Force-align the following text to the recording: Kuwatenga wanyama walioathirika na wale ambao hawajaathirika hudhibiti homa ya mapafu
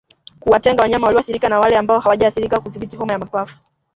Kuwatenga 0.39 0.81
wanyama 0.81 1.07
walioathirika 1.07 1.49
na 1.49 1.59
wale 1.59 1.77
ambao 1.77 1.99
hawajaathirika 1.99 2.57
hudhibiti 2.57 2.97
homa 2.97 3.13
ya 3.13 3.19
mapafu 3.19 3.57